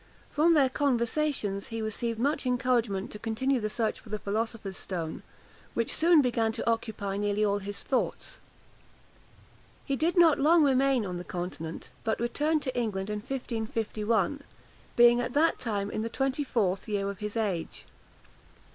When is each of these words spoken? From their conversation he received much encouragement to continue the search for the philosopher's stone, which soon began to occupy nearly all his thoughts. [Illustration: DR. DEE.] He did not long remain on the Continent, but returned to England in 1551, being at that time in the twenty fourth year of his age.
From 0.31 0.55
their 0.55 0.67
conversation 0.67 1.61
he 1.61 1.79
received 1.79 2.17
much 2.17 2.47
encouragement 2.47 3.11
to 3.11 3.19
continue 3.19 3.59
the 3.59 3.69
search 3.69 3.99
for 3.99 4.09
the 4.09 4.17
philosopher's 4.17 4.75
stone, 4.75 5.21
which 5.75 5.93
soon 5.95 6.23
began 6.23 6.51
to 6.53 6.67
occupy 6.67 7.17
nearly 7.17 7.45
all 7.45 7.59
his 7.59 7.83
thoughts. 7.83 8.39
[Illustration: 9.87 9.87
DR. 9.87 9.87
DEE.] 9.87 9.93
He 9.93 9.95
did 10.11 10.17
not 10.19 10.39
long 10.39 10.63
remain 10.63 11.05
on 11.05 11.17
the 11.17 11.23
Continent, 11.23 11.91
but 12.03 12.19
returned 12.19 12.63
to 12.63 12.75
England 12.75 13.11
in 13.11 13.19
1551, 13.19 14.41
being 14.95 15.21
at 15.21 15.33
that 15.33 15.59
time 15.59 15.91
in 15.91 16.01
the 16.01 16.09
twenty 16.09 16.43
fourth 16.43 16.87
year 16.87 17.07
of 17.07 17.19
his 17.19 17.37
age. 17.37 17.85